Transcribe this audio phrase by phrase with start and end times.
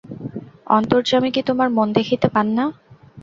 [0.69, 2.65] অন্তর্যামী কি তোমার মন দেখিতে পান না?